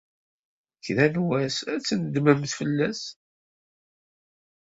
[0.83, 3.01] Kra n wass, ad tnedmemt fell-as.